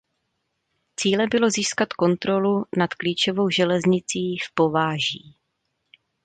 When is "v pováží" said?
4.37-5.37